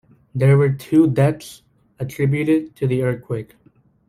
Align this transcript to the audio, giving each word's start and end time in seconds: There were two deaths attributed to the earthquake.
There 0.33 0.57
were 0.57 0.71
two 0.71 1.11
deaths 1.11 1.61
attributed 1.99 2.75
to 2.77 2.87
the 2.87 3.03
earthquake. 3.03 3.53